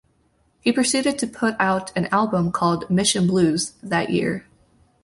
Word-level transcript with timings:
He 0.61 0.71
proceeded 0.71 1.19
to 1.19 1.27
put 1.27 1.55
out 1.59 1.95
an 1.95 2.07
album 2.07 2.51
called 2.51 2.89
"Mission 2.89 3.27
Blues" 3.27 3.73
that 3.83 4.09
year. 4.09 4.47